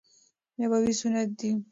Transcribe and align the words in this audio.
نبوي 0.59 0.91
سنت 1.01 1.29
دي. 1.39 1.49